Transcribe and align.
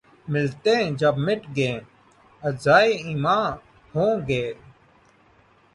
ملتیں 0.31 0.83
جب 0.99 1.15
مٹ 1.25 1.41
گئیں‘ 1.55 1.79
اجزائے 2.43 2.91
ایماں 3.05 3.45
ہو 3.93 4.05
گئیں 4.27 4.53